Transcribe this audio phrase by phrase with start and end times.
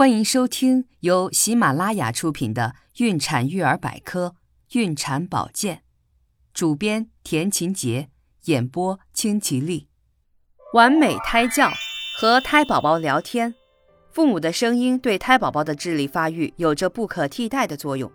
[0.00, 2.72] 欢迎收听由喜马拉雅出品的
[3.04, 4.34] 《孕产育儿百科·
[4.78, 5.76] 孕产保健》，
[6.54, 8.08] 主编田勤杰，
[8.44, 9.88] 演播清吉丽。
[10.72, 11.70] 完美胎教
[12.18, 13.54] 和胎宝宝聊天，
[14.10, 18.10] 父母的声音对胎宝宝的智力发育有着不可替代的作用。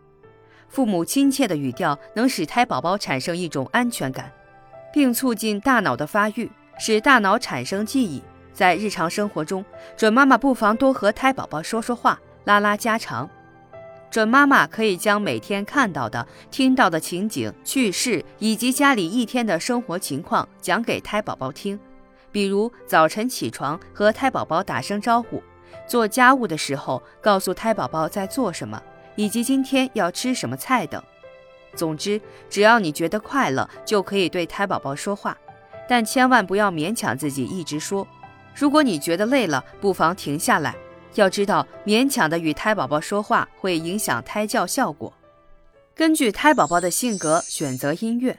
[0.68, 4.34] 父母亲切的语调能使胎宝宝产生一种安全感，
[4.92, 8.24] 并促进大脑的发育，使大脑产生记忆。
[8.56, 9.64] 在日常生活中，
[9.98, 13.30] 准妈妈不妨多和胎宝宝说说话，拉拉家常。
[14.10, 21.78] 准妈妈可以将每天看到的、听到的情景、趣事以及家里一天的生活情况讲给胎宝宝听，
[22.32, 25.43] 比如早晨起床和胎宝宝打声招呼，
[25.86, 28.82] 做家务的时候告诉胎宝宝在做什么，
[29.18, 31.04] 以及今天要吃什么菜等。
[31.76, 35.38] 总之，只要你觉得快乐，就可以对胎宝宝说话，
[35.90, 38.08] 但千万不要勉强自己一直说。
[38.55, 40.73] 如果你觉得累了，不妨停下来。
[41.16, 45.14] 要知道，勉强的与胎宝宝说话会影响胎教效果。
[45.94, 48.38] 根据胎宝宝的性格选择音乐，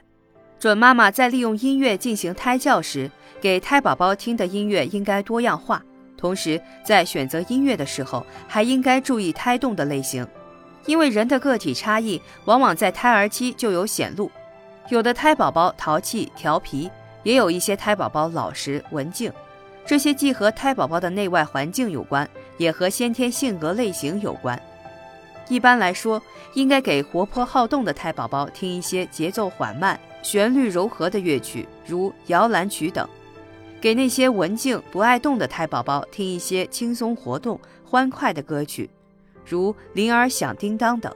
[0.59, 3.09] 准妈妈在利用音乐进行胎教时，
[3.39, 5.83] 给胎宝宝听的音乐应该多样化。
[6.17, 10.27] 同时，在选择音乐的时候，还应该注意胎动的类型，
[10.85, 14.31] 因为人的个体差异往往在胎儿期就有显露。
[14.89, 16.89] 有的胎宝宝淘气调皮，
[17.23, 19.31] 也有一些胎宝宝老实文静。
[19.87, 24.61] 这些既和胎宝宝的内外环境有关，也和先天性格类型有关。
[25.47, 26.21] 一般来说，
[26.55, 33.07] 应该给活泼好动的胎宝宝听一些节奏缓慢、旋律柔和的乐曲，如摇篮曲等；
[33.79, 38.89] 给那些文静不爱动的胎宝宝听一些轻松活动、欢快的歌曲，
[39.45, 41.09] 如铃儿响叮当等。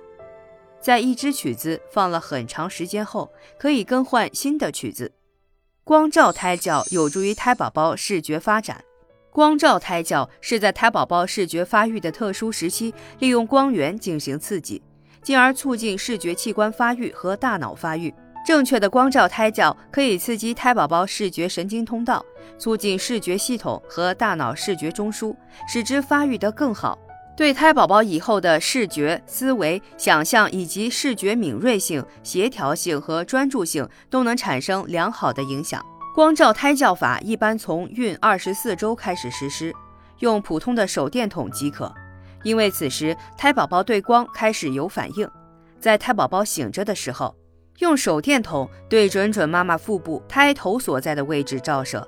[0.80, 5.12] 在一支曲子放了很长时间后，可以更换新的曲子。
[5.84, 8.84] 光照胎教有助于胎宝宝视觉发展。
[9.32, 14.82] 光照胎教是在胎宝宝视觉发育的特殊时期，利用光源进行刺激，
[15.24, 18.14] 进而促进视觉器官发育和大脑发育。
[18.46, 22.24] 正确的光照胎教可以刺激胎宝宝视觉神经通道，
[22.60, 25.36] 促进视觉系统和大脑视觉中枢，
[25.68, 26.98] 使之发育得更好。
[27.36, 35.84] 对胎宝宝以后的视觉、思维、想象以及视觉敏锐性、协调性和专注性都能产生良好的影响。
[36.14, 39.74] 光照胎教法一般从孕二十四周开始实施，
[40.20, 41.92] 用普通的手电筒即可，
[42.44, 45.28] 因为此时胎宝宝对光开始有反应。
[45.80, 47.34] 在胎宝宝醒着的时候，
[47.80, 52.06] 用手电筒对准准妈妈腹部胎头所在的位置照射，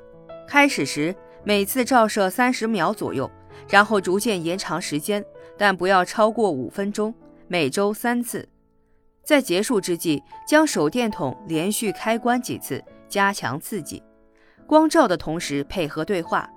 [0.47, 3.31] 开始时每次照射三十秒左右。
[3.69, 5.23] 然后逐渐延长时间，
[5.57, 7.13] 但不要超过五分钟。
[7.47, 8.47] 每周三次，
[9.23, 14.01] 在结束之际，将手电筒连续开关几次，加强刺激。
[14.65, 16.49] 光照的同时配合对话。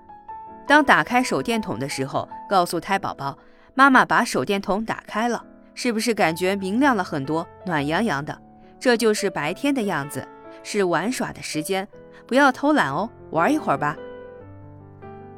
[0.67, 3.37] 当打开手电筒的时候，告诉胎宝宝
[3.75, 8.37] ：“妈妈把手电筒打开了，是不是感觉明亮了很多，暖洋洋的？
[8.81, 10.27] 这就是白天的样子，
[10.63, 11.87] 是玩耍的时间，
[12.27, 13.97] 不要偷懒哦，玩一会儿吧。”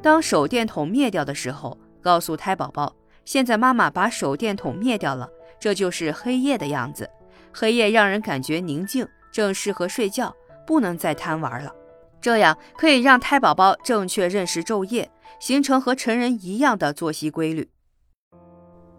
[0.01, 2.95] 当手电筒灭掉的时候，告诉胎宝宝
[3.25, 5.29] ：“现在妈妈把手电筒灭掉了，
[5.59, 7.09] 这就是黑夜的样子。
[7.51, 10.33] 黑夜让人感觉宁静，正适合睡觉，
[10.65, 11.73] 不能再贪玩了。
[12.21, 17.69] 这样可以让胎宝宝正确认识昼夜，形成和成人一样的作息规律。”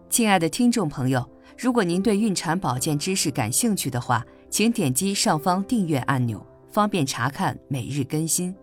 [0.07, 8.55] 亲爱的听众朋友，如果您对孕产保健知识感兴趣的话，请点击上方订阅按钮，方便查看每日更新。